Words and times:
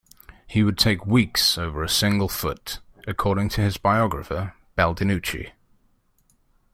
"He 0.47 0.63
would 0.63 0.79
take 0.79 1.05
weeks 1.05 1.59
over 1.59 1.83
a 1.83 1.87
single 1.87 2.27
foot", 2.27 2.79
according 3.07 3.49
to 3.49 3.61
his 3.61 3.77
biographer 3.77 4.55
Baldinucci. 4.75 5.51